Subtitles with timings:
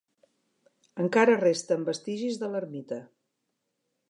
[1.03, 2.99] Encara resten vestigis de l'ermita.